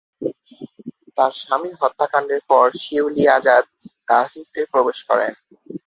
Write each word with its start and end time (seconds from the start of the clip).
তার 1.17 1.31
স্বামীর 1.41 1.75
হত্যাকাণ্ডের 1.81 2.41
পর, 2.49 2.65
শিউলি 2.81 3.23
আজাদ 3.37 3.63
রাজনীতিতে 4.09 4.61
প্রবেশ 4.73 4.99
করেন। 5.09 5.33